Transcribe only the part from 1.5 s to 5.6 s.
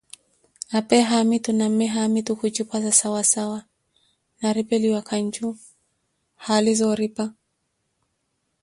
na mme hamitu khujipwaza sawa sawa, na ripeliwa kanju